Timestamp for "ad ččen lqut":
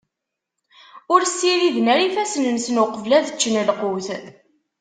3.17-4.07